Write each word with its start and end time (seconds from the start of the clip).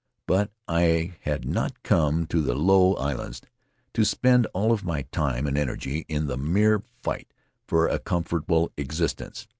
But 0.25 0.51
I 0.67 1.13
had 1.21 1.45
not 1.45 1.83
come 1.83 2.25
to 2.25 2.41
the 2.41 2.55
Low 2.55 2.95
Islands 2.95 3.39
to 3.93 4.03
spend 4.03 4.47
all 4.47 4.71
of 4.71 4.83
my 4.83 5.03
time 5.03 5.45
and 5.45 5.55
energy 5.55 6.07
in 6.09 6.25
the 6.25 6.37
mere 6.37 6.79
fight 6.79 7.31
for 7.67 7.87
a 7.87 7.99
comfortable 7.99 8.71
existence. 8.77 9.45